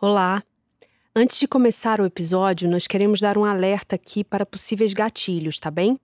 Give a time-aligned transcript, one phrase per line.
[0.00, 0.44] Olá!
[1.12, 5.72] Antes de começar o episódio, nós queremos dar um alerta aqui para possíveis gatilhos, tá
[5.72, 5.98] bem?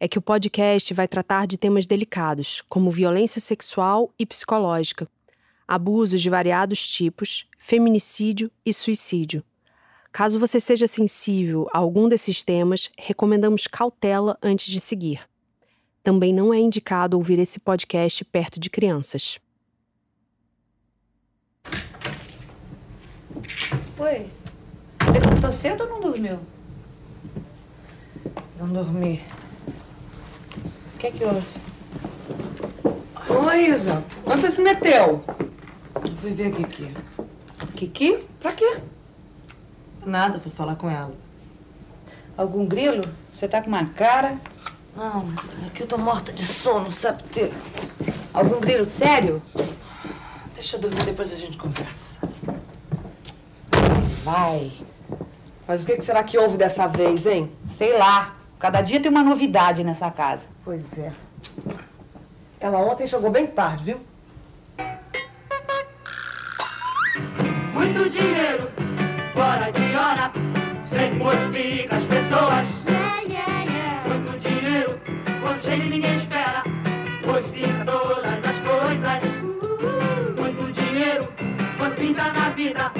[0.00, 5.06] É que o podcast vai tratar de temas delicados, como violência sexual e psicológica,
[5.68, 9.44] abusos de variados tipos, feminicídio e suicídio.
[10.10, 15.20] Caso você seja sensível a algum desses temas, recomendamos cautela antes de seguir.
[16.02, 19.38] Também não é indicado ouvir esse podcast perto de crianças.
[23.96, 24.28] Oi.
[25.12, 26.40] Levantou cedo ou não dormiu?
[28.58, 29.22] Não dormi.
[30.94, 31.46] O que é que houve?
[33.28, 34.02] Oi, Isa.
[34.26, 35.22] Onde você se meteu?
[35.94, 36.92] Eu fui ver a Kiki.
[37.76, 38.18] Kiki?
[38.40, 38.78] Pra quê?
[40.04, 41.14] Nada, fui falar com ela.
[42.36, 43.04] Algum grilo?
[43.32, 44.40] Você tá com uma cara.
[44.96, 47.52] Não, mas é que eu tô morta de sono, sabe ter.
[48.32, 49.40] Algum grilo sério?
[50.52, 52.33] Deixa eu dormir, depois a gente conversa.
[54.24, 54.72] Vai.
[55.68, 57.52] Mas o que será que houve dessa vez, hein?
[57.70, 58.34] Sei lá.
[58.58, 60.48] Cada dia tem uma novidade nessa casa.
[60.64, 61.12] Pois é.
[62.58, 64.00] Ela ontem chegou bem tarde, viu?
[67.74, 68.70] Muito dinheiro,
[69.34, 70.32] fora de hora,
[70.88, 72.66] sempre modifica as pessoas.
[74.08, 74.98] Muito dinheiro,
[75.42, 76.62] quando chega e ninguém espera,
[77.26, 79.22] modifica todas as coisas.
[80.40, 81.28] Muito dinheiro,
[81.76, 82.90] quando pinta na vida,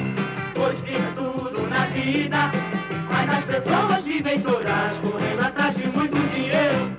[2.05, 2.51] vida.
[3.09, 6.95] Mas as pessoas vivem todas correndo atrás de muito dinheiro.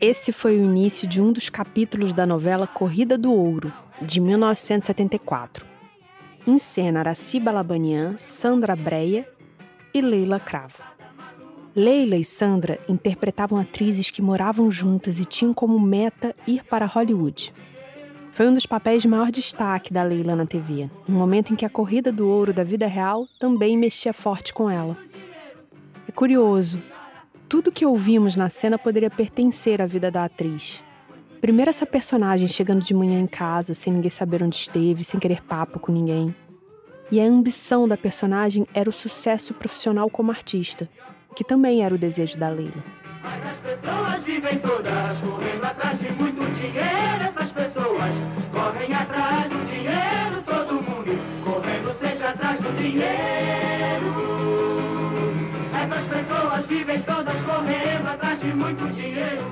[0.00, 5.66] Esse foi o início de um dos capítulos da novela Corrida do Ouro, de 1974.
[6.46, 9.28] Em cena Araciba Labanian, Sandra Breia
[9.92, 10.82] e Leila Cravo.
[11.74, 17.52] Leila e Sandra interpretavam atrizes que moravam juntas e tinham como meta ir para Hollywood.
[18.32, 21.64] Foi um dos papéis de maior destaque da Leila na TV, no momento em que
[21.64, 24.96] a corrida do ouro da vida real também mexia forte com ela.
[26.08, 26.80] É curioso,
[27.48, 30.82] tudo que ouvimos na cena poderia pertencer à vida da atriz.
[31.40, 35.42] Primeiro, essa personagem chegando de manhã em casa, sem ninguém saber onde esteve, sem querer
[35.42, 36.34] papo com ninguém.
[37.10, 40.88] E a ambição da personagem era o sucesso profissional como artista,
[41.34, 42.84] que também era o desejo da Leila.
[43.22, 47.39] Mas as pessoas vivem todas correndo atrás de muito dinheiro.
[58.60, 59.42] Muito dinheiro.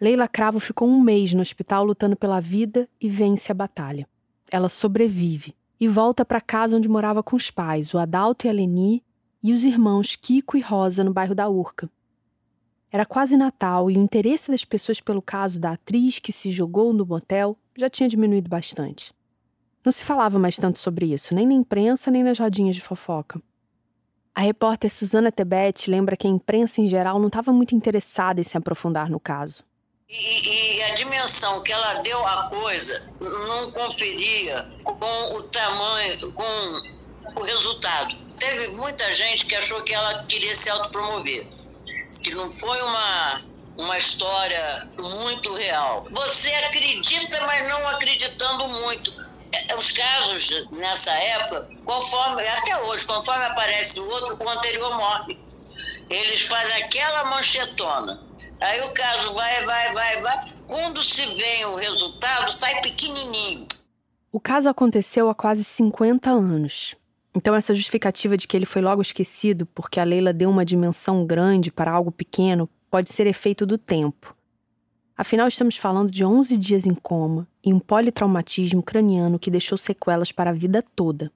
[0.00, 4.08] Leila Cravo ficou um mês no hospital lutando pela vida e vence a batalha.
[4.50, 8.52] Ela sobrevive e volta para casa onde morava com os pais, o Adalto e a
[8.52, 9.04] Leni,
[9.42, 11.90] e os irmãos Kiko e Rosa, no bairro da Urca.
[12.90, 16.92] Era quase Natal e o interesse das pessoas pelo caso da atriz que se jogou
[16.92, 19.14] no motel já tinha diminuído bastante.
[19.84, 23.40] Não se falava mais tanto sobre isso, nem na imprensa, nem nas rodinhas de fofoca.
[24.34, 28.44] A repórter Suzana Tebet lembra que a imprensa em geral não estava muito interessada em
[28.44, 29.62] se aprofundar no caso.
[30.08, 37.40] E, e a dimensão que ela deu à coisa não conferia com o tamanho, com
[37.40, 38.16] o resultado.
[38.38, 41.46] Teve muita gente que achou que ela queria se autopromover,
[42.22, 43.42] que não foi uma,
[43.76, 46.06] uma história muito real.
[46.10, 49.12] Você acredita, mas não acreditando muito.
[49.76, 55.38] Os casos nessa época, conforme, até hoje, conforme aparece o outro, o anterior morre.
[56.08, 58.20] Eles fazem aquela manchetona.
[58.60, 60.52] Aí o caso vai, vai, vai, vai.
[60.68, 63.66] Quando se vê o resultado, sai pequenininho.
[64.30, 66.94] O caso aconteceu há quase 50 anos.
[67.34, 71.26] Então, essa justificativa de que ele foi logo esquecido porque a Leila deu uma dimensão
[71.26, 74.36] grande para algo pequeno pode ser efeito do tempo.
[75.16, 80.32] Afinal, estamos falando de 11 dias em coma e um politraumatismo craniano que deixou sequelas
[80.32, 81.30] para a vida toda.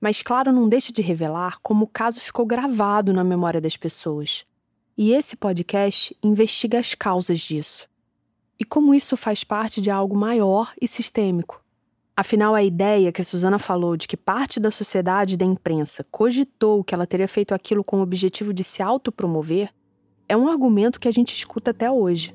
[0.00, 4.44] Mas, claro, não deixa de revelar como o caso ficou gravado na memória das pessoas.
[4.96, 7.86] E esse podcast investiga as causas disso.
[8.58, 11.62] E como isso faz parte de algo maior e sistêmico.
[12.16, 16.02] Afinal, a ideia que a Suzana falou de que parte da sociedade e da imprensa
[16.10, 19.70] cogitou que ela teria feito aquilo com o objetivo de se autopromover
[20.26, 22.34] é um argumento que a gente escuta até hoje.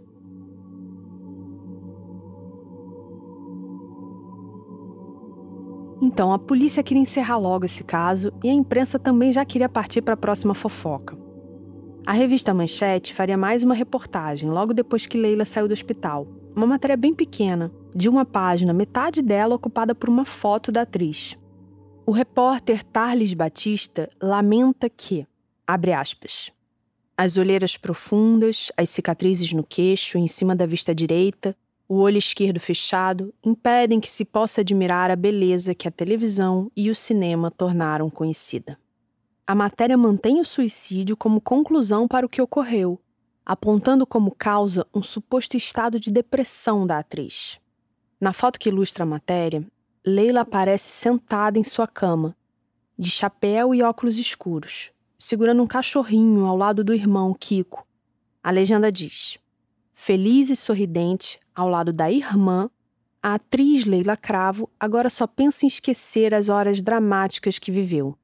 [6.11, 10.01] Então, a polícia queria encerrar logo esse caso e a imprensa também já queria partir
[10.01, 11.17] para a próxima fofoca.
[12.05, 16.27] A revista Manchete faria mais uma reportagem logo depois que Leila saiu do hospital.
[16.53, 21.37] Uma matéria bem pequena, de uma página, metade dela ocupada por uma foto da atriz.
[22.05, 25.25] O repórter Tarles Batista lamenta que,
[25.65, 26.51] abre aspas,
[27.15, 31.55] As olheiras profundas, as cicatrizes no queixo, em cima da vista direita,
[31.91, 36.89] o olho esquerdo fechado, impedem que se possa admirar a beleza que a televisão e
[36.89, 38.79] o cinema tornaram conhecida.
[39.45, 42.97] A matéria mantém o suicídio como conclusão para o que ocorreu,
[43.45, 47.59] apontando como causa um suposto estado de depressão da atriz.
[48.21, 49.61] Na foto que ilustra a matéria,
[50.07, 52.33] Leila aparece sentada em sua cama,
[52.97, 57.85] de chapéu e óculos escuros, segurando um cachorrinho ao lado do irmão Kiko.
[58.41, 59.37] A legenda diz:
[59.93, 62.69] Feliz e sorridente, ao lado da irmã,
[63.21, 68.17] a atriz Leila Cravo agora só pensa em esquecer as horas dramáticas que viveu.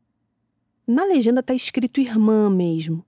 [0.86, 3.06] Na legenda está escrito irmã mesmo,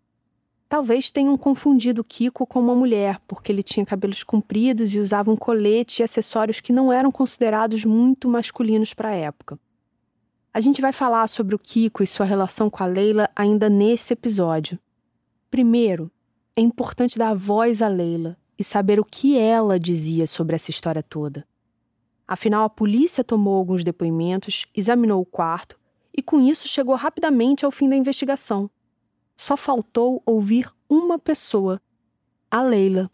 [0.70, 5.36] Talvez tenham confundido Kiko com uma mulher, porque ele tinha cabelos compridos e usava um
[5.36, 9.60] colete e acessórios que não eram considerados muito masculinos para a época.
[10.54, 14.14] A gente vai falar sobre o Kiko e sua relação com a Leila ainda nesse
[14.14, 14.78] episódio.
[15.50, 16.12] Primeiro,
[16.56, 21.02] é importante dar voz a Leila e saber o que ela dizia sobre essa história
[21.02, 21.48] toda.
[22.28, 25.80] Afinal, a polícia tomou alguns depoimentos, examinou o quarto
[26.16, 28.70] e, com isso, chegou rapidamente ao fim da investigação
[29.40, 31.82] só faltou ouvir uma pessoa,
[32.52, 33.10] a Leila.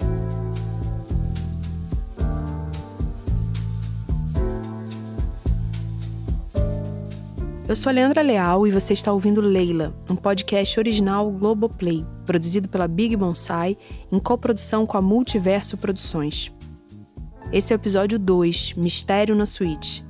[7.68, 12.70] Eu sou a Leandra Leal e você está ouvindo Leila, um podcast original Globoplay, produzido
[12.70, 13.76] pela Big Bonsai
[14.12, 16.54] em coprodução com a Multiverso Produções.
[17.52, 20.06] Esse é o episódio 2, Mistério na Suíte.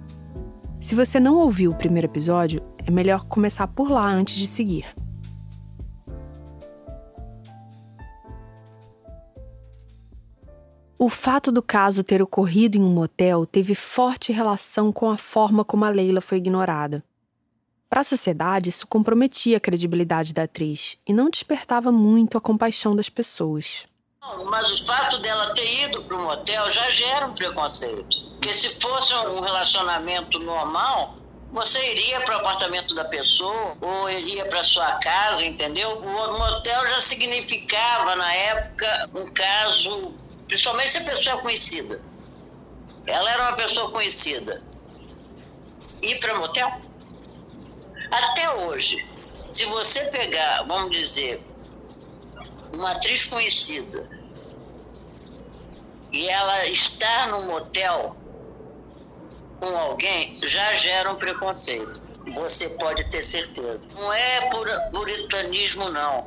[0.82, 4.94] Se você não ouviu o primeiro episódio, é melhor começar por lá antes de seguir.
[11.00, 15.64] O fato do caso ter ocorrido em um motel teve forte relação com a forma
[15.64, 17.02] como a Leila foi ignorada.
[17.90, 22.96] Para a sociedade, isso comprometia a credibilidade da atriz e não despertava muito a compaixão
[22.96, 23.88] das pessoas.
[24.50, 28.32] Mas o fato dela ter ido para o motel já gera um preconceito.
[28.32, 31.20] Porque se fosse um relacionamento normal,
[31.52, 36.00] você iria para o apartamento da pessoa ou iria para sua casa, entendeu?
[36.00, 40.14] O motel já significava, na época, um caso
[40.48, 42.02] Principalmente se a pessoa é conhecida.
[43.08, 44.62] Ela era uma pessoa conhecida.
[46.02, 46.82] Ir para motel?
[48.16, 49.06] Até hoje,
[49.50, 51.44] se você pegar, vamos dizer,
[52.72, 54.10] uma atriz conhecida
[56.14, 58.16] e ela está no motel
[59.60, 62.02] com alguém, já gera um preconceito.
[62.34, 63.92] Você pode ter certeza.
[63.94, 64.50] Não é
[64.92, 66.22] puritanismo, não.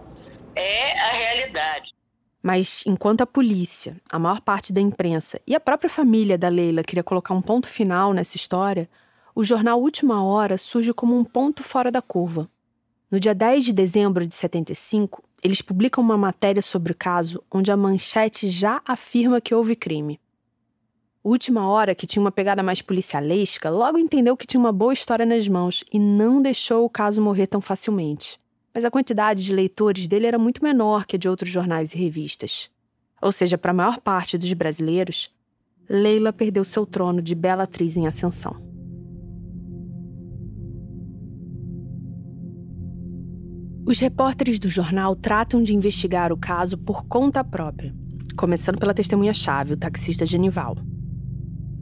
[0.54, 1.94] É a realidade.
[2.42, 6.82] Mas enquanto a polícia, a maior parte da imprensa e a própria família da Leila
[6.82, 8.88] queria colocar um ponto final nessa história,
[9.38, 12.50] o jornal Última Hora surge como um ponto fora da curva.
[13.08, 17.70] No dia 10 de dezembro de 75, eles publicam uma matéria sobre o caso onde
[17.70, 20.18] a manchete já afirma que houve crime.
[21.22, 25.24] Última Hora, que tinha uma pegada mais policialesca, logo entendeu que tinha uma boa história
[25.24, 28.40] nas mãos e não deixou o caso morrer tão facilmente
[28.74, 31.98] mas a quantidade de leitores dele era muito menor que a de outros jornais e
[31.98, 32.70] revistas.
[33.20, 35.34] Ou seja, para a maior parte dos brasileiros,
[35.88, 38.67] Leila perdeu seu trono de bela atriz em ascensão.
[43.88, 47.94] Os repórteres do jornal tratam de investigar o caso por conta própria,
[48.36, 50.76] começando pela testemunha-chave, o taxista Genival.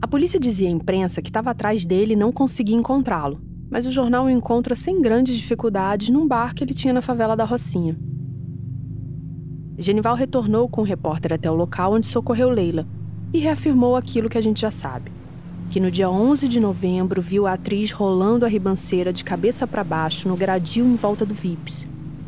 [0.01, 3.91] A polícia dizia à imprensa que estava atrás dele e não conseguia encontrá-lo, mas o
[3.91, 7.99] jornal o encontra sem grandes dificuldades num bar que ele tinha na favela da Rocinha.
[9.77, 12.87] Genival retornou com o repórter até o local onde socorreu Leila
[13.33, 15.11] e reafirmou aquilo que a gente já sabe:
[15.69, 19.83] que no dia 11 de novembro viu a atriz rolando a ribanceira de cabeça para
[19.83, 21.85] baixo no gradil em volta do Vips,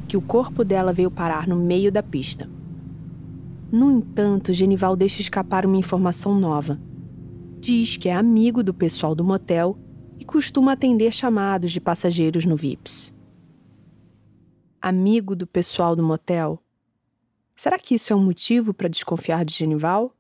[0.09, 2.49] que o corpo dela veio parar no meio da pista.
[3.71, 6.81] No entanto, Genival deixa escapar uma informação nova.
[7.59, 9.77] Diz que é amigo do pessoal do motel
[10.17, 13.13] e costuma atender chamados de passageiros no VIPS.
[14.81, 16.59] Amigo do pessoal do motel?
[17.55, 20.15] Será que isso é um motivo para desconfiar de Genival?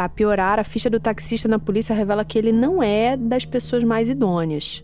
[0.00, 3.84] Para piorar, a ficha do taxista na polícia revela que ele não é das pessoas
[3.84, 4.82] mais idôneas.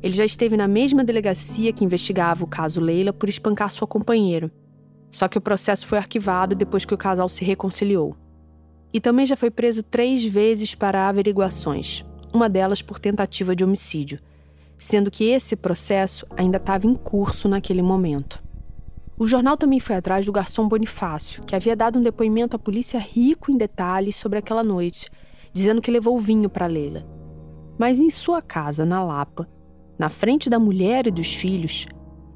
[0.00, 4.52] Ele já esteve na mesma delegacia que investigava o caso Leila por espancar sua companheira
[5.10, 8.14] só que o processo foi arquivado depois que o casal se reconciliou.
[8.92, 14.20] E também já foi preso três vezes para averiguações, uma delas por tentativa de homicídio,
[14.78, 18.47] sendo que esse processo ainda estava em curso naquele momento.
[19.18, 23.00] O jornal também foi atrás do garçom Bonifácio, que havia dado um depoimento à polícia
[23.00, 25.10] rico em detalhes sobre aquela noite,
[25.52, 27.04] dizendo que levou vinho para Leila.
[27.76, 29.48] Mas em sua casa, na Lapa,
[29.98, 31.86] na frente da mulher e dos filhos,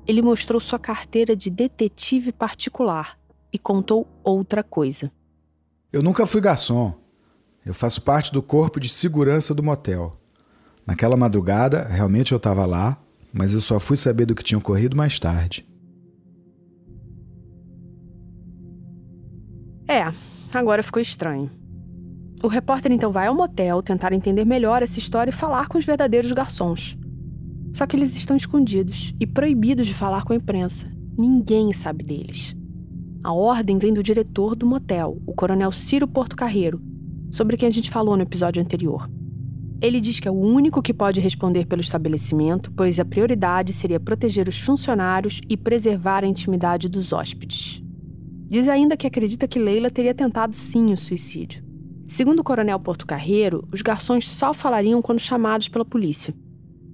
[0.09, 3.17] ele mostrou sua carteira de detetive particular
[3.53, 5.12] e contou outra coisa.
[5.93, 6.95] Eu nunca fui garçom.
[7.65, 10.17] Eu faço parte do corpo de segurança do motel.
[10.85, 13.01] Naquela madrugada, realmente eu estava lá,
[13.33, 15.65] mas eu só fui saber do que tinha ocorrido mais tarde.
[19.92, 20.11] É,
[20.54, 21.50] agora ficou estranho.
[22.42, 25.84] O repórter então vai ao motel tentar entender melhor essa história e falar com os
[25.84, 26.96] verdadeiros garçons.
[27.75, 30.90] Só que eles estão escondidos e proibidos de falar com a imprensa.
[31.18, 32.56] Ninguém sabe deles.
[33.22, 36.80] A ordem vem do diretor do motel, o coronel Ciro Porto Carreiro,
[37.30, 39.11] sobre quem a gente falou no episódio anterior.
[39.78, 44.00] Ele diz que é o único que pode responder pelo estabelecimento, pois a prioridade seria
[44.00, 47.82] proteger os funcionários e preservar a intimidade dos hóspedes.
[48.52, 51.64] Diz ainda que acredita que Leila teria tentado sim o suicídio.
[52.06, 56.35] Segundo o coronel Porto Carreiro, os garçons só falariam quando chamados pela polícia.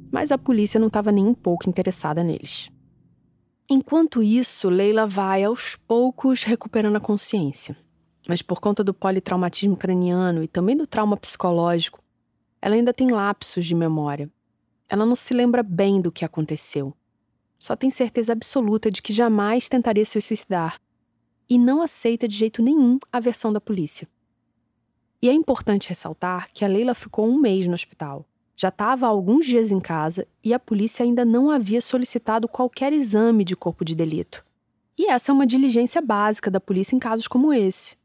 [0.08, 2.70] Mas a polícia não estava nem um pouco interessada neles.
[3.68, 7.76] Enquanto isso, Leila vai aos poucos recuperando a consciência.
[8.28, 12.00] Mas por conta do politraumatismo craniano e também do trauma psicológico,
[12.62, 14.30] ela ainda tem lapsos de memória.
[14.88, 16.94] Ela não se lembra bem do que aconteceu.
[17.58, 20.78] Só tem certeza absoluta de que jamais tentaria se suicidar
[21.48, 24.08] e não aceita de jeito nenhum a versão da polícia.
[25.20, 28.26] E é importante ressaltar que a Leila ficou um mês no hospital
[28.60, 32.92] já estava há alguns dias em casa e a polícia ainda não havia solicitado qualquer
[32.92, 34.44] exame de corpo de delito.
[34.98, 37.96] E essa é uma diligência básica da polícia em casos como esse.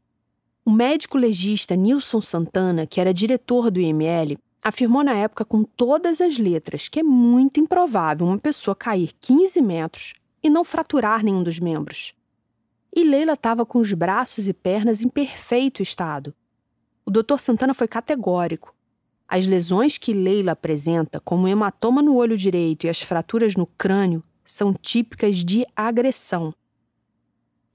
[0.64, 6.20] O médico legista Nilson Santana, que era diretor do IML, afirmou na época com todas
[6.20, 11.42] as letras que é muito improvável uma pessoa cair 15 metros e não fraturar nenhum
[11.42, 12.14] dos membros.
[12.96, 16.32] E Leila estava com os braços e pernas em perfeito estado.
[17.04, 17.38] O Dr.
[17.38, 18.72] Santana foi categórico.
[19.26, 23.66] As lesões que Leila apresenta, como o hematoma no olho direito e as fraturas no
[23.66, 26.54] crânio, são típicas de agressão.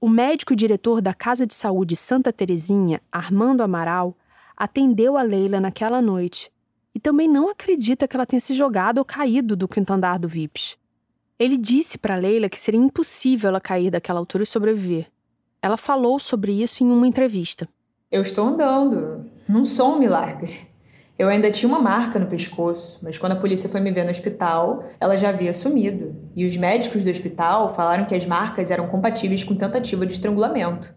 [0.00, 4.16] O médico diretor da Casa de Saúde Santa Terezinha, Armando Amaral,
[4.56, 6.50] atendeu a Leila naquela noite
[6.94, 10.26] e também não acredita que ela tenha se jogado ou caído do quinto andar do
[10.26, 10.78] VIPS.
[11.40, 15.06] Ele disse para Leila que seria impossível ela cair daquela altura e sobreviver.
[15.62, 17.66] Ela falou sobre isso em uma entrevista.
[18.12, 19.24] Eu estou andando.
[19.48, 20.68] Não sou um milagre.
[21.18, 24.10] Eu ainda tinha uma marca no pescoço, mas quando a polícia foi me ver no
[24.10, 26.14] hospital, ela já havia sumido.
[26.36, 30.94] E os médicos do hospital falaram que as marcas eram compatíveis com tentativa de estrangulamento.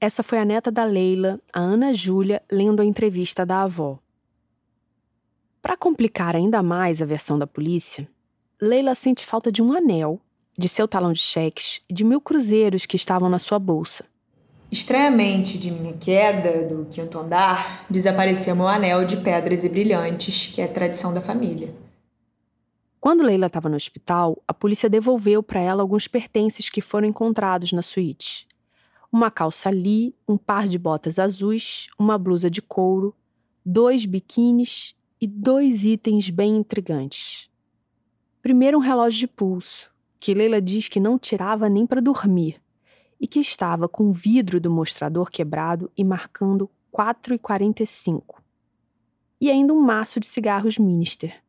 [0.00, 4.00] Essa foi a neta da Leila, a Ana Júlia, lendo a entrevista da avó.
[5.62, 8.08] Para complicar ainda mais a versão da polícia,
[8.60, 10.20] Leila sente falta de um anel,
[10.58, 14.04] de seu talão de cheques e de mil cruzeiros que estavam na sua bolsa.
[14.68, 20.60] Estranhamente de minha queda do quinto andar, desapareceu meu anel de pedras e brilhantes, que
[20.60, 21.72] é tradição da família.
[23.00, 27.70] Quando Leila estava no hospital, a polícia devolveu para ela alguns pertences que foram encontrados
[27.70, 28.48] na suíte.
[29.10, 33.14] Uma calça Lee, um par de botas azuis, uma blusa de couro,
[33.64, 37.48] dois biquínis e dois itens bem intrigantes.
[38.48, 42.58] Primeiro, um relógio de pulso, que Leila diz que não tirava nem para dormir
[43.20, 48.36] e que estava com o vidro do mostrador quebrado e marcando 4,45.
[49.38, 51.44] E ainda um maço de cigarros Minister.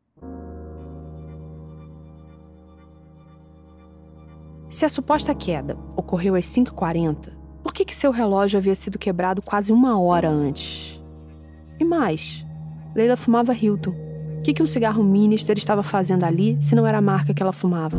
[4.68, 9.40] Se a suposta queda ocorreu às 5h40, por que, que seu relógio havia sido quebrado
[9.40, 11.02] quase uma hora antes?
[11.78, 12.44] E mais,
[12.94, 14.09] Leila fumava Hilton.
[14.40, 17.42] O que, que um cigarro Minister estava fazendo ali se não era a marca que
[17.42, 17.98] ela fumava?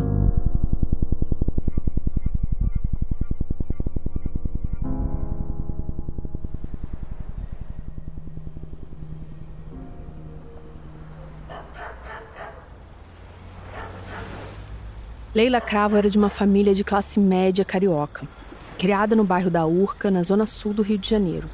[15.35, 18.27] Leila Cravo era de uma família de classe média carioca,
[18.79, 21.47] criada no bairro da Urca, na zona sul do Rio de Janeiro.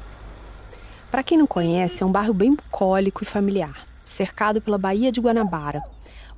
[1.10, 5.20] Para quem não conhece, é um bairro bem bucólico e familiar, cercado pela Baía de
[5.20, 5.82] Guanabara,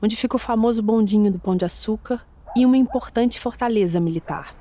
[0.02, 2.24] onde fica o famoso bondinho do Pão de Açúcar
[2.56, 4.54] e uma importante fortaleza militar.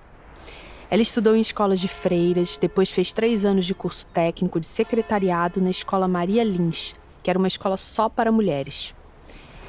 [0.89, 5.61] Ela estudou em escolas de freiras, depois fez três anos de curso técnico de secretariado
[5.61, 8.93] na Escola Maria Lins, que era uma escola só para mulheres.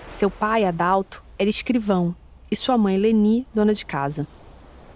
[0.08, 2.16] Seu pai, Adalto, era escrivão
[2.50, 4.26] e sua mãe Leni, dona de casa.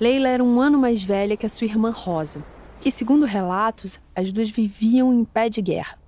[0.00, 2.42] Leila era um ano mais velha que a sua irmã Rosa,
[2.84, 5.98] e segundo relatos, as duas viviam em pé de guerra.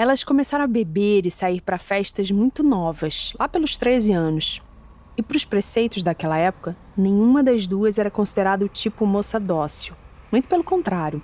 [0.00, 4.62] Elas começaram a beber e sair para festas muito novas, lá pelos 13 anos.
[5.14, 9.94] E para os preceitos daquela época, nenhuma das duas era considerada o tipo moça dócil.
[10.32, 11.22] Muito pelo contrário.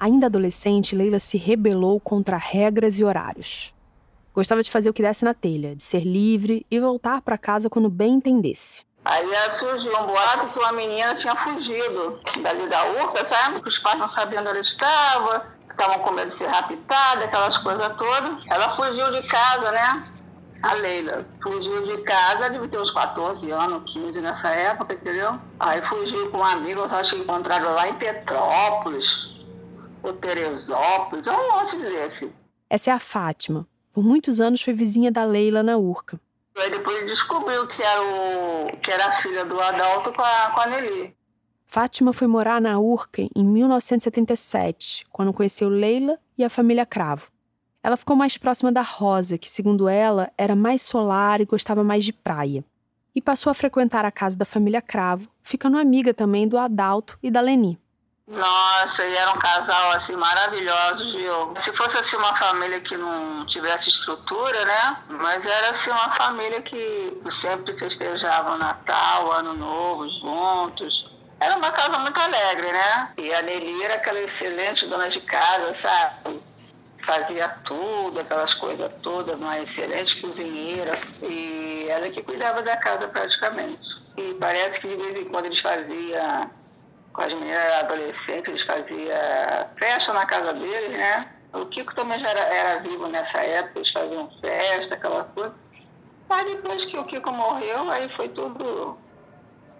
[0.00, 3.74] Ainda adolescente, Leila se rebelou contra regras e horários.
[4.32, 7.68] Gostava de fazer o que desse na telha, de ser livre e voltar para casa
[7.68, 8.86] quando bem entendesse.
[9.04, 13.60] Aí surgiu um boato que uma menina tinha fugido dali da ursa, sabe?
[13.60, 17.56] Que os pais não sabiam onde ela estava, estavam com medo de ser raptada, aquelas
[17.58, 18.46] coisas todas.
[18.48, 20.12] Ela fugiu de casa, né?
[20.62, 25.38] A Leila fugiu de casa, deve ter uns 14 anos, 15 nessa época, entendeu?
[25.58, 29.40] Aí fugiu com um amigo, eu acho que encontraram lá em Petrópolis,
[30.04, 32.32] ou Teresópolis, é um lance desse.
[32.70, 36.20] Essa é a Fátima, por muitos anos foi vizinha da Leila na Urca.
[36.56, 40.60] Aí depois descobriu que era, o, que era a filha do Adalto com a, com
[40.60, 41.16] a Nelly.
[41.72, 47.28] Fátima foi morar na Urca em 1977, quando conheceu Leila e a família Cravo.
[47.82, 52.04] Ela ficou mais próxima da Rosa, que, segundo ela, era mais solar e gostava mais
[52.04, 52.62] de praia.
[53.14, 57.30] E passou a frequentar a casa da família Cravo, ficando amiga também do Adalto e
[57.30, 57.80] da Leni.
[58.28, 61.54] Nossa, e era um casal assim maravilhoso, viu?
[61.56, 65.04] Se fosse assim uma família que não tivesse estrutura, né?
[65.08, 71.21] Mas era assim uma família que sempre festejava o Natal, Ano Novo juntos.
[71.42, 73.12] Era uma casa muito alegre, né?
[73.18, 76.40] E a Nelly era aquela excelente dona de casa, sabe?
[77.04, 81.00] Fazia tudo, aquelas coisas todas, uma excelente cozinheira.
[81.20, 83.90] E ela que cuidava da casa praticamente.
[84.16, 86.48] E parece que de vez em quando eles faziam
[87.12, 89.08] com as meninas adolescentes, eles faziam
[89.76, 91.28] festa na casa deles, né?
[91.52, 95.52] O Kiko também já era, era, vivo nessa época, eles faziam festa, aquela coisa.
[96.28, 98.96] Mas depois que o Kiko morreu, aí foi tudo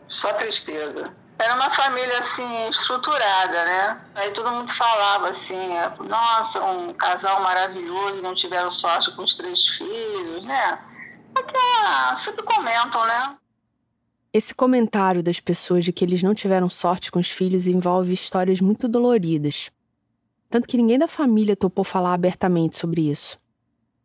[0.08, 1.21] só tristeza.
[1.42, 4.00] Era uma família assim estruturada, né?
[4.14, 5.70] Aí todo mundo falava assim,
[6.08, 10.78] nossa, um casal maravilhoso, não tiveram sorte com os três filhos, né?
[11.34, 13.36] Aquela, sempre comentam, né?
[14.32, 18.60] Esse comentário das pessoas de que eles não tiveram sorte com os filhos envolve histórias
[18.60, 19.70] muito doloridas.
[20.48, 23.36] Tanto que ninguém da família topou falar abertamente sobre isso.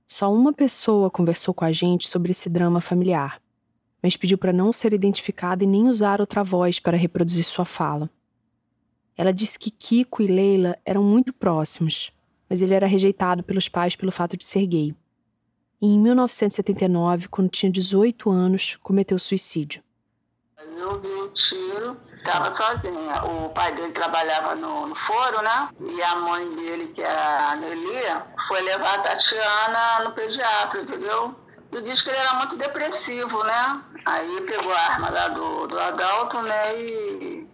[0.08, 3.40] Só uma pessoa conversou com a gente sobre esse drama familiar,
[4.02, 8.10] mas pediu para não ser identificada e nem usar outra voz para reproduzir sua fala.
[9.16, 12.12] Ela disse que Kiko e Leila eram muito próximos,
[12.50, 14.96] mas ele era rejeitado pelos pais pelo fato de ser gay.
[15.82, 19.82] E em 1979, quando tinha 18 anos, cometeu suicídio
[20.88, 23.24] eu vi o tiro, estava sozinha.
[23.26, 25.70] O pai dele trabalhava no, no, foro, né?
[25.82, 31.36] E a mãe dele, que era a Nelia, foi levar a Tatiana no pediatra, entendeu?
[31.78, 33.84] E disse que ele era muito depressivo, né?
[34.04, 36.82] Aí pegou a arma lá do, do Adalto, né?
[36.82, 37.48] E,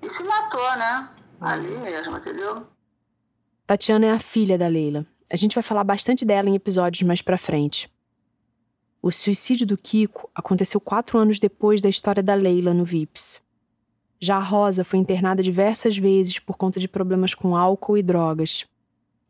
[0.00, 1.10] e se matou, né?
[1.38, 2.66] Ali mesmo, entendeu?
[3.66, 5.04] Tatiana é a filha da Leila.
[5.30, 7.92] A gente vai falar bastante dela em episódios mais pra frente.
[9.02, 13.42] O suicídio do Kiko aconteceu quatro anos depois da história da Leila no VIPS.
[14.18, 18.64] Já a Rosa foi internada diversas vezes por conta de problemas com álcool e drogas.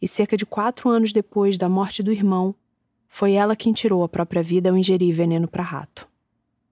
[0.01, 2.55] E cerca de quatro anos depois da morte do irmão,
[3.09, 6.09] foi ela quem tirou a própria vida ao ingerir veneno para rato.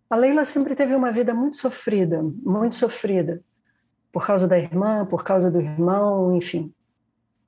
[0.09, 3.43] A Leila sempre teve uma vida muito sofrida, muito sofrida,
[4.13, 6.73] por causa da irmã, por causa do irmão, enfim.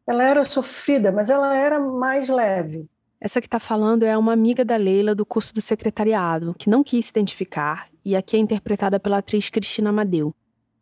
[0.07, 2.89] Ela era sofrida, mas ela era mais leve.
[3.21, 6.85] Essa que está falando é uma amiga da Leila do curso do secretariado, que não
[6.85, 10.35] quis se identificar, e aqui é interpretada pela atriz Cristina Amadeu.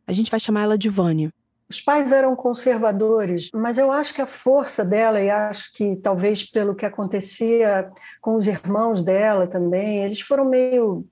[0.06, 1.32] A gente vai chamar ela de Vânia.
[1.68, 6.48] Os pais eram conservadores, mas eu acho que a força dela, e acho que talvez
[6.48, 11.04] pelo que acontecia com os irmãos dela também, eles foram meio.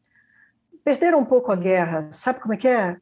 [0.84, 2.08] perderam um pouco a guerra.
[2.12, 2.96] Sabe como é que é?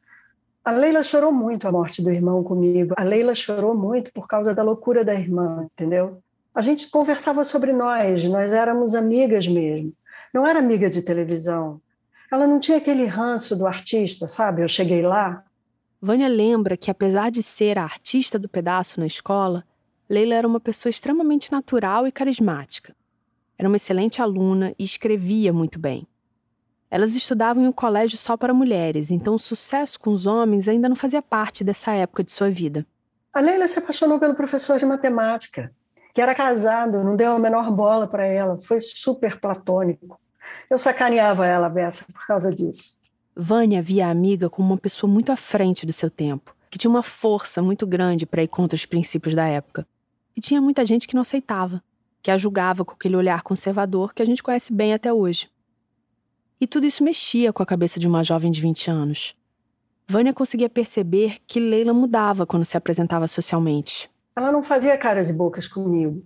[0.65, 2.95] A Leila chorou muito a morte do irmão comigo.
[2.97, 6.23] A Leila chorou muito por causa da loucura da irmã, entendeu?
[6.55, 9.93] a gente conversava sobre nós, nós éramos amigas mesmo.
[10.33, 11.81] Não era amiga de televisão.
[12.31, 14.63] Ela não tinha aquele ranço do artista, sabe?
[14.63, 15.43] Eu cheguei lá.
[16.05, 19.65] Vânia lembra que, apesar de ser a artista do pedaço na escola,
[20.11, 22.93] Leila era uma pessoa extremamente natural e carismática.
[23.57, 26.05] Era uma excelente aluna e escrevia muito bem.
[26.91, 30.89] Elas estudavam em um colégio só para mulheres, então o sucesso com os homens ainda
[30.89, 32.85] não fazia parte dessa época de sua vida.
[33.33, 35.73] A Leila se apaixonou pelo professor de matemática
[36.13, 40.21] que era casado, não deu a menor bola para ela, foi super platônico.
[40.69, 43.01] Eu sacaneava ela, Bessa, por causa disso.
[43.35, 46.91] Vânia via a amiga como uma pessoa muito à frente do seu tempo, que tinha
[46.91, 49.87] uma força muito grande para ir contra os princípios da época.
[50.37, 51.83] E tinha muita gente que não aceitava,
[52.23, 55.51] que a julgava com aquele olhar conservador que a gente conhece bem até hoje.
[56.61, 59.35] E tudo isso mexia com a cabeça de uma jovem de 20 anos.
[60.07, 64.11] Vânia conseguia perceber que Leila mudava quando se apresentava socialmente.
[64.37, 66.25] Ela não fazia caras e bocas comigo.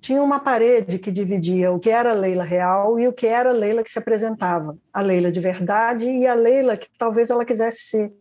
[0.00, 3.50] Tinha uma parede que dividia o que era a Leila real e o que era
[3.50, 4.76] a Leila que se apresentava.
[4.92, 8.12] A Leila de verdade e a Leila que talvez ela quisesse ser.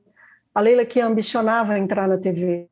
[0.53, 2.67] A Leila que ambicionava entrar na TV.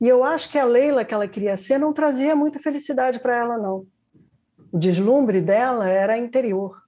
[0.00, 3.36] E eu acho que a Leila que ela queria ser não trazia muita felicidade para
[3.36, 3.86] ela, não.
[4.72, 6.82] o deslumbre dela era interior.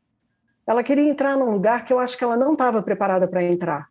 [0.66, 3.88] Ela queria entrar num lugar que eu acho que ela não estava preparada para entrar.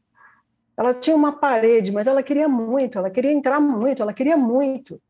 [0.77, 5.01] Ela tinha uma parede, mas ela queria muito, ela queria entrar muito, ela queria muito.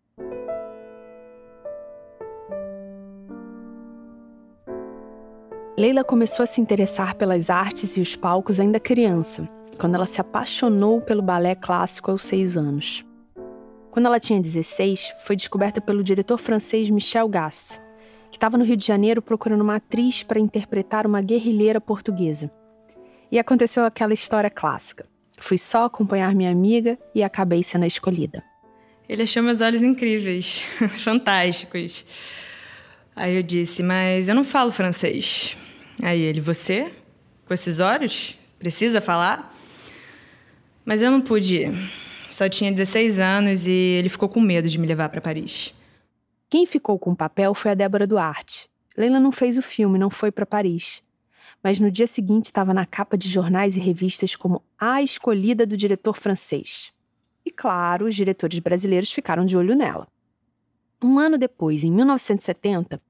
[5.79, 10.19] Leila começou a se interessar pelas artes e os palcos ainda criança, quando ela se
[10.19, 13.05] apaixonou pelo balé clássico aos seis anos.
[13.89, 17.81] Quando ela tinha 16, foi descoberta pelo diretor francês Michel Gass,
[18.29, 22.51] que estava no Rio de Janeiro procurando uma atriz para interpretar uma guerrilheira portuguesa.
[23.31, 25.05] E aconteceu aquela história clássica.
[25.37, 28.43] Fui só acompanhar minha amiga e acabei sendo a escolhida.
[29.07, 30.59] Ele achou meus olhos incríveis,
[30.99, 32.05] fantásticos.
[33.15, 35.55] Aí eu disse, mas eu não falo francês.
[36.01, 36.91] Aí ele, você?
[37.45, 38.37] Com esses olhos?
[38.57, 39.55] Precisa falar?
[40.85, 41.91] Mas eu não pude ir.
[42.31, 45.73] Só tinha 16 anos e ele ficou com medo de me levar para Paris.
[46.49, 48.69] Quem ficou com o papel foi a Débora Duarte.
[48.97, 51.01] Leila não fez o filme, não foi para Paris.
[51.63, 55.77] Mas no dia seguinte estava na capa de jornais e revistas como a escolhida do
[55.77, 56.91] diretor francês.
[57.45, 60.07] E claro, os diretores brasileiros ficaram de olho nela.
[61.01, 63.01] Um ano depois, em 1970,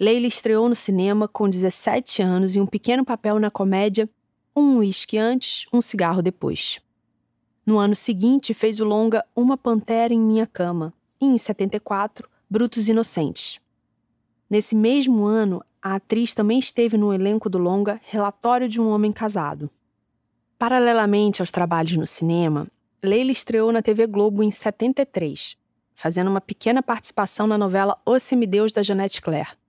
[0.00, 4.08] Leila estreou no cinema com 17 anos e um pequeno papel na comédia
[4.56, 6.80] Um Whisky Antes, Um Cigarro Depois.
[7.66, 12.88] No ano seguinte, fez o longa Uma Pantera em Minha Cama e, em 74, Brutos
[12.88, 13.60] Inocentes.
[14.48, 19.12] Nesse mesmo ano, a atriz também esteve no elenco do longa Relatório de um Homem
[19.12, 19.68] Casado.
[20.58, 22.68] Paralelamente aos trabalhos no cinema,
[23.02, 25.58] Leila estreou na TV Globo em 73,
[25.94, 29.60] fazendo uma pequena participação na novela O Semideus da Jeanette Claire.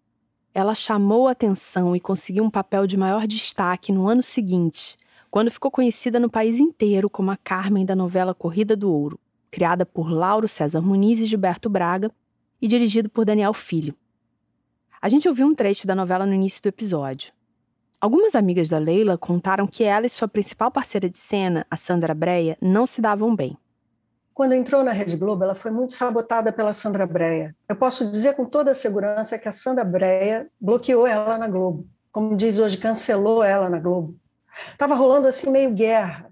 [0.53, 4.97] Ela chamou atenção e conseguiu um papel de maior destaque no ano seguinte,
[5.29, 9.17] quando ficou conhecida no país inteiro como a Carmen da novela Corrida do Ouro,
[9.49, 12.11] criada por Lauro César Muniz e Gilberto Braga
[12.61, 13.95] e dirigido por Daniel Filho.
[15.01, 17.31] A gente ouviu um trecho da novela no início do episódio.
[17.99, 22.13] Algumas amigas da Leila contaram que ela e sua principal parceira de cena, a Sandra
[22.13, 23.57] Breia, não se davam bem.
[24.33, 27.55] Quando entrou na Rede Globo, ela foi muito sabotada pela Sandra Breia.
[27.67, 31.85] Eu posso dizer com toda a segurança que a Sandra Breia bloqueou ela na Globo.
[32.11, 34.15] Como diz hoje, cancelou ela na Globo.
[34.71, 36.31] Estava rolando assim meio guerra.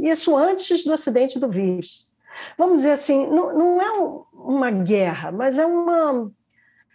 [0.00, 2.12] Isso antes do acidente do vírus.
[2.56, 6.30] Vamos dizer assim, não, não é um, uma guerra, mas é uma.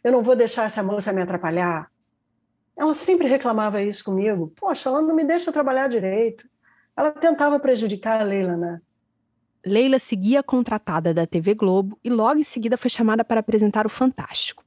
[0.03, 1.89] Eu não vou deixar essa moça me atrapalhar.
[2.75, 4.51] Ela sempre reclamava isso comigo.
[4.55, 6.47] Poxa, ela não me deixa trabalhar direito.
[6.95, 8.81] Ela tentava prejudicar a Leila, né?
[9.67, 13.89] Leila seguia contratada da TV Globo e logo em seguida foi chamada para apresentar o
[13.89, 14.63] Fantástico.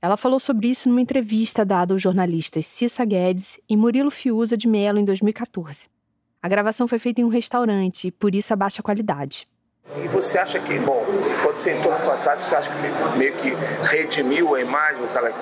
[0.00, 4.68] Ela falou sobre isso numa entrevista dada aos jornalistas Cissa Guedes e Murilo Fiuza de
[4.68, 5.88] Mello em 2014.
[6.40, 9.46] A gravação foi feita em um restaurante e por isso a baixa qualidade.
[9.96, 11.04] E você acha que, bom,
[11.42, 15.32] quando você entrou no Fantástico, você acha que meio que redimiu a imagem, o cara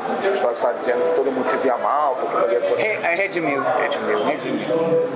[0.52, 3.00] está dizendo que todo mundo te via mal, porque poderia...
[3.00, 3.62] Re, redimiu.
[3.62, 4.24] Redimiu.
[4.24, 5.08] Redimiu.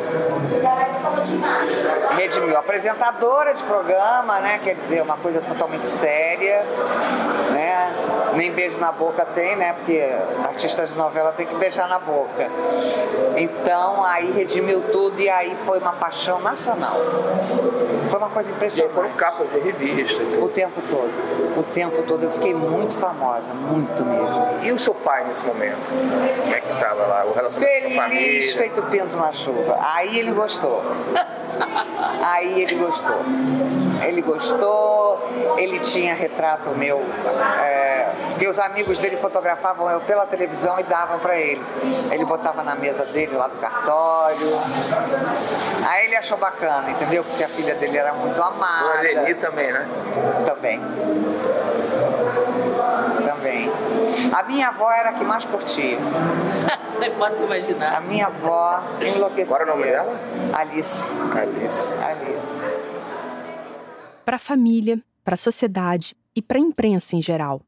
[2.17, 2.59] Redimiu.
[2.59, 4.61] Apresentadora de programa, né?
[4.63, 6.63] Quer dizer, uma coisa totalmente séria,
[7.53, 7.91] né?
[8.37, 9.73] Nem beijo na boca tem, né?
[9.75, 10.03] Porque
[10.45, 12.49] artista de novela tem que beijar na boca.
[13.37, 16.97] Então, aí redimiu tudo e aí foi uma paixão nacional.
[18.09, 18.93] Foi uma coisa impressionante.
[18.93, 20.23] E foram capas de revista.
[20.41, 21.59] O tempo todo.
[21.59, 22.25] O tempo todo.
[22.25, 24.49] Eu fiquei muito famosa, muito mesmo.
[24.63, 25.91] E o seu pai nesse momento?
[26.41, 27.25] Como é que estava lá?
[27.25, 28.57] O relacionamento Feliz, com a família?
[28.57, 29.79] feito pinto na chuva.
[29.95, 30.83] Aí ele gostou.
[32.23, 33.17] Aí ele gostou.
[34.03, 35.21] Ele gostou,
[35.63, 37.01] ele tinha retrato meu,
[37.63, 41.63] é, que os amigos dele fotografavam eu pela televisão e davam para ele.
[42.11, 44.49] Ele botava na mesa dele lá do cartório.
[45.89, 47.25] Aí ele achou bacana, entendeu?
[47.25, 48.99] Porque a filha dele era muito amada.
[48.99, 49.87] O Leni também, né?
[50.45, 50.81] Também.
[53.25, 53.73] Também.
[54.33, 55.99] A minha avó era a que mais curtia.
[57.01, 57.97] Eu posso imaginar.
[57.97, 59.47] A minha avó enlouquecia.
[59.47, 60.17] Qual era o nome dela?
[60.53, 61.13] Alice.
[61.37, 61.95] Alice.
[61.95, 62.63] Alice.
[64.25, 67.63] Para a família, para a sociedade e para a imprensa em geral,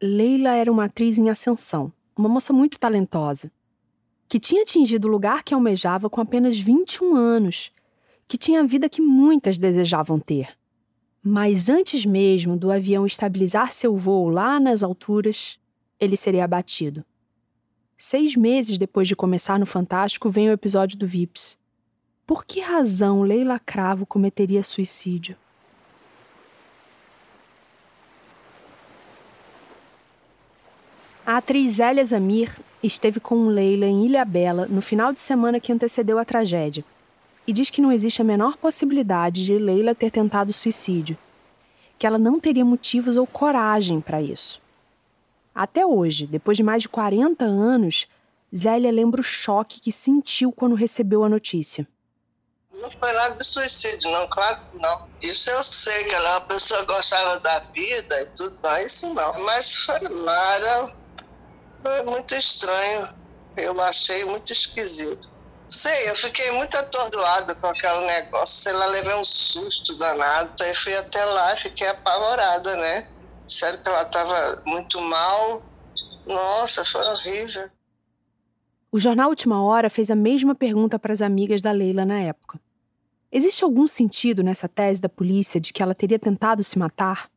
[0.00, 3.50] Leila era uma atriz em ascensão, uma moça muito talentosa,
[4.28, 7.70] que tinha atingido o lugar que almejava com apenas 21 anos,
[8.26, 10.56] que tinha a vida que muitas desejavam ter.
[11.22, 15.58] Mas antes mesmo do avião estabilizar seu voo lá nas alturas,
[16.00, 17.04] ele seria abatido.
[17.96, 21.56] Seis meses depois de começar no Fantástico, vem o episódio do Vips.
[22.26, 25.36] Por que razão Leila Cravo cometeria suicídio?
[31.24, 35.72] A atriz Zélia Zamir esteve com Leila em Ilha Bela no final de semana que
[35.72, 36.84] antecedeu a tragédia
[37.46, 41.16] e diz que não existe a menor possibilidade de Leila ter tentado suicídio,
[41.96, 44.60] que ela não teria motivos ou coragem para isso.
[45.54, 48.08] Até hoje, depois de mais de 40 anos,
[48.54, 51.86] Zélia lembra o choque que sentiu quando recebeu a notícia.
[52.72, 55.08] Não foi nada de suicídio, não, claro que não.
[55.22, 58.92] Isso eu sei, que ela é uma pessoa que gostava da vida e tudo mais,
[58.92, 59.40] isso não.
[59.44, 60.92] Mas foi nada,
[61.82, 63.08] foi muito estranho.
[63.56, 65.28] Eu achei muito esquisito.
[65.68, 68.56] Sei, eu fiquei muito atordoada com aquele negócio.
[68.62, 70.62] Sei lá, levei um susto danado.
[70.62, 73.08] Aí fui até lá e fiquei apavorada, né?
[73.48, 75.62] Sério que ela estava muito mal.
[76.26, 77.68] Nossa, foi horrível.
[78.90, 82.60] O jornal Última Hora fez a mesma pergunta para as amigas da Leila na época.
[83.30, 87.31] Existe algum sentido nessa tese da polícia de que ela teria tentado se matar?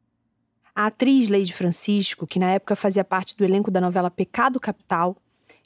[0.76, 5.16] A atriz Leide Francisco, que na época fazia parte do elenco da novela Pecado Capital,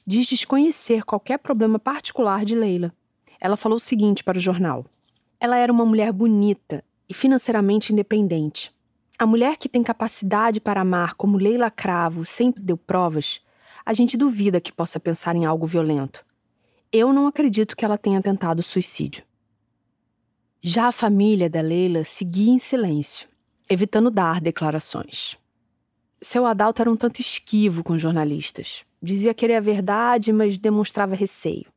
[0.06, 2.94] diz desconhecer qualquer problema particular de Leila.
[3.42, 4.86] Ela falou o seguinte para o jornal:
[5.40, 8.72] Ela era uma mulher bonita e financeiramente independente.
[9.18, 13.42] A mulher que tem capacidade para amar como Leila Cravo sempre deu provas,
[13.84, 16.24] a gente duvida que possa pensar em algo violento.
[16.92, 19.24] Eu não acredito que ela tenha tentado suicídio.
[20.62, 23.28] Já a família da Leila seguia em silêncio,
[23.70, 25.38] evitando dar declarações.
[26.22, 28.84] Seu Adalto era um tanto esquivo com jornalistas.
[29.02, 31.72] Dizia querer a verdade, mas demonstrava receio.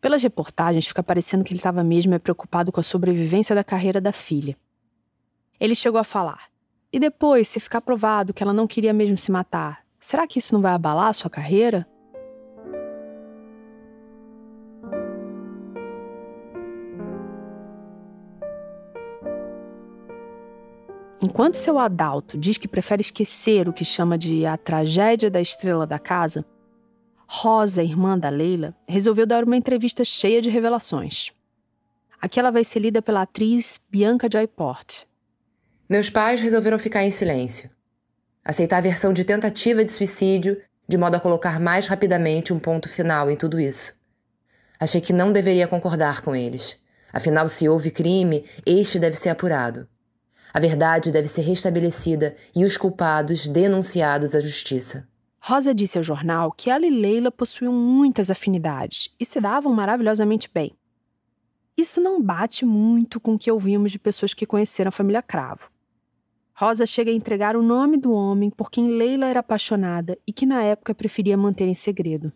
[0.00, 4.12] Pelas reportagens, fica parecendo que ele estava mesmo preocupado com a sobrevivência da carreira da
[4.12, 4.56] filha.
[5.58, 6.48] Ele chegou a falar:
[6.92, 10.54] E depois, se ficar provado que ela não queria mesmo se matar, será que isso
[10.54, 11.86] não vai abalar a sua carreira?
[21.22, 25.86] Enquanto seu Adalto diz que prefere esquecer o que chama de a tragédia da estrela
[25.86, 26.44] da casa,
[27.28, 31.30] Rosa, irmã da Leila, resolveu dar uma entrevista cheia de revelações.
[32.20, 35.04] Aqui ela vai ser lida pela atriz Bianca Joyport.
[35.88, 37.70] Meus pais resolveram ficar em silêncio.
[38.44, 42.88] Aceitar a versão de tentativa de suicídio, de modo a colocar mais rapidamente um ponto
[42.88, 43.94] final em tudo isso.
[44.78, 46.76] Achei que não deveria concordar com eles.
[47.12, 49.88] Afinal, se houve crime, este deve ser apurado.
[50.54, 55.08] A verdade deve ser restabelecida e os culpados denunciados à justiça.
[55.40, 60.50] Rosa disse ao jornal que ela e Leila possuíam muitas afinidades e se davam maravilhosamente
[60.52, 60.76] bem.
[61.76, 65.70] Isso não bate muito com o que ouvimos de pessoas que conheceram a família Cravo.
[66.54, 70.44] Rosa chega a entregar o nome do homem por quem Leila era apaixonada e que
[70.44, 72.30] na época preferia manter em segredo.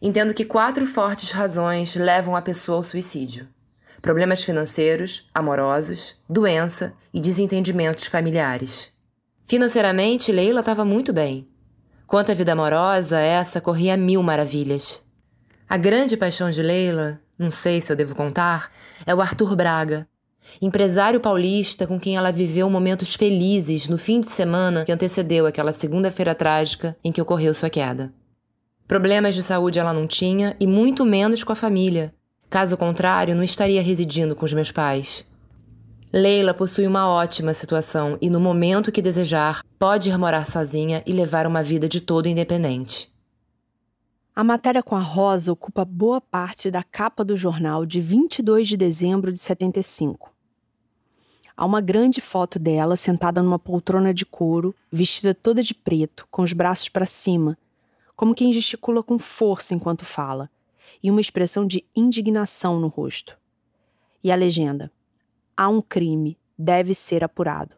[0.00, 3.48] Entendo que quatro fortes razões levam a pessoa ao suicídio
[4.04, 8.92] problemas financeiros, amorosos, doença e desentendimentos familiares.
[9.46, 11.48] Financeiramente, Leila estava muito bem.
[12.06, 15.02] Quanto à vida amorosa, essa corria mil maravilhas.
[15.66, 18.70] A grande paixão de Leila, não sei se eu devo contar,
[19.06, 20.06] é o Arthur Braga,
[20.60, 25.72] empresário paulista com quem ela viveu momentos felizes no fim de semana que antecedeu aquela
[25.72, 28.12] segunda-feira trágica em que ocorreu sua queda.
[28.86, 32.12] Problemas de saúde ela não tinha e muito menos com a família,
[32.54, 35.28] Caso contrário, não estaria residindo com os meus pais.
[36.12, 41.12] Leila possui uma ótima situação e, no momento que desejar, pode ir morar sozinha e
[41.12, 43.12] levar uma vida de todo independente.
[44.36, 48.76] A matéria com a Rosa ocupa boa parte da capa do jornal de 22 de
[48.76, 50.32] dezembro de 75.
[51.56, 56.42] Há uma grande foto dela sentada numa poltrona de couro, vestida toda de preto, com
[56.42, 57.58] os braços para cima,
[58.14, 60.48] como quem gesticula com força enquanto fala
[61.04, 63.38] e uma expressão de indignação no rosto.
[64.22, 64.90] E a legenda:
[65.54, 67.76] Há um crime, deve ser apurado.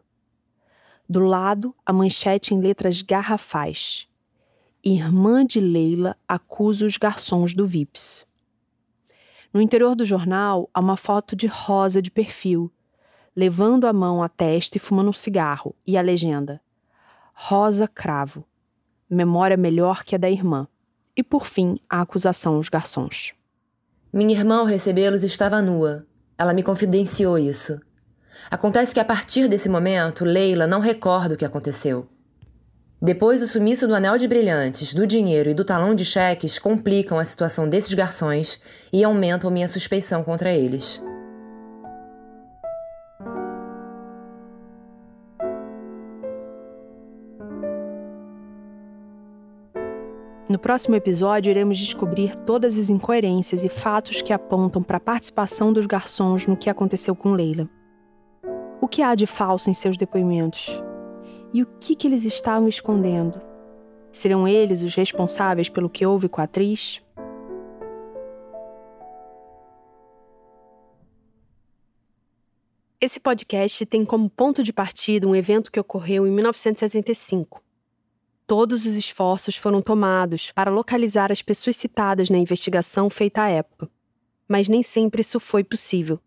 [1.09, 4.07] Do lado, a manchete em letras garrafais:
[4.81, 8.25] Irmã de Leila acusa os garçons do VIPS.
[9.53, 12.71] No interior do jornal, há uma foto de Rosa de perfil,
[13.35, 16.61] levando a mão à testa e fumando um cigarro, e a legenda:
[17.33, 18.45] Rosa Cravo.
[19.09, 20.67] Memória melhor que a da irmã
[21.17, 23.33] e, por fim, a acusação aos garçons.
[24.13, 26.05] Minha irmã, ao recebê-los, estava nua.
[26.37, 27.81] Ela me confidenciou isso.
[28.51, 32.07] Acontece que, a partir desse momento, Leila não recorda o que aconteceu.
[33.01, 37.19] Depois, o sumiço do anel de brilhantes, do dinheiro e do talão de cheques complicam
[37.19, 38.59] a situação desses garçons
[38.93, 41.01] e aumentam minha suspeição contra eles.
[50.49, 55.73] No próximo episódio, iremos descobrir todas as incoerências e fatos que apontam para a participação
[55.73, 57.69] dos garçons no que aconteceu com Leila.
[58.79, 60.81] O que há de falso em seus depoimentos?
[61.53, 63.41] E o que, que eles estavam escondendo?
[64.09, 67.01] Serão eles os responsáveis pelo que houve com a atriz?
[73.01, 77.66] Esse podcast tem como ponto de partida um evento que ocorreu em 1975
[78.47, 83.89] Todos os esforços foram tomados para localizar as pessoas citadas na investigação feita à época,
[84.47, 86.17] mas nem sempre isso foi possível.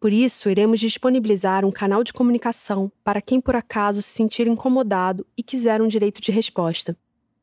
[0.00, 5.26] Por isso, iremos disponibilizar um canal de comunicação para quem por acaso se sentir incomodado
[5.36, 6.96] e quiser um direito de resposta.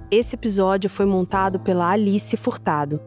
[0.09, 3.01] Esse episódio foi montado pela Alice Furtado.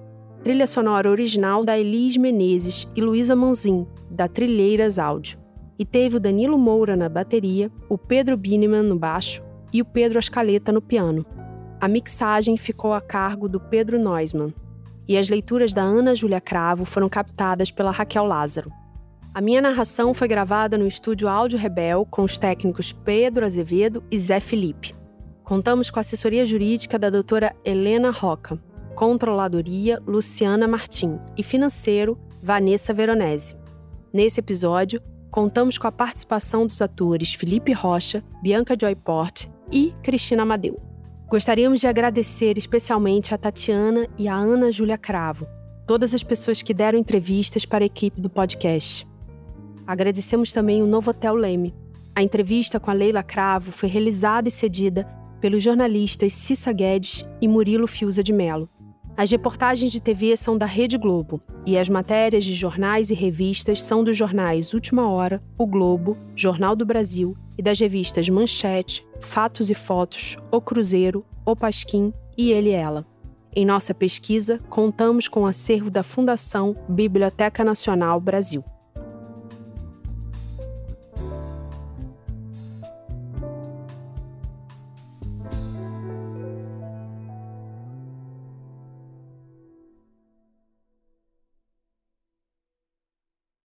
[0.44, 5.41] Trilha sonora original da Elis Menezes e Luísa Manzin, da Trilheiras Áudio
[5.82, 9.42] e teve o Danilo Moura na bateria, o Pedro Bineman no baixo
[9.74, 11.26] e o Pedro Ascaleta no piano.
[11.80, 14.54] A mixagem ficou a cargo do Pedro Neusman
[15.08, 18.72] e as leituras da Ana Júlia Cravo foram captadas pela Raquel Lázaro.
[19.34, 24.20] A minha narração foi gravada no estúdio Áudio Rebel com os técnicos Pedro Azevedo e
[24.20, 24.94] Zé Felipe.
[25.44, 28.62] Contamos com a assessoria jurídica da doutora Helena Roca,
[28.94, 33.56] controladoria Luciana Martim e financeiro Vanessa Veronese.
[34.14, 40.78] Nesse episódio, contamos com a participação dos atores Felipe Rocha, Bianca Joyport e Cristina Amadeu.
[41.30, 45.48] Gostaríamos de agradecer especialmente a Tatiana e a Ana Júlia Cravo,
[45.88, 49.08] todas as pessoas que deram entrevistas para a equipe do podcast.
[49.88, 51.74] Agradecemos também o Novo Hotel Leme.
[52.14, 55.08] A entrevista com a Leila Cravo foi realizada e cedida
[55.40, 58.70] pelos jornalistas Cissa Guedes e Murilo Fiuza de Melo.
[59.22, 63.80] As reportagens de TV são da Rede Globo e as matérias de jornais e revistas
[63.80, 69.70] são dos jornais Última Hora, O Globo, Jornal do Brasil e das revistas Manchete, Fatos
[69.70, 73.06] e Fotos, O Cruzeiro, O Pasquim e Ele e Ela.
[73.56, 78.64] Em nossa pesquisa, contamos com o acervo da Fundação Biblioteca Nacional Brasil.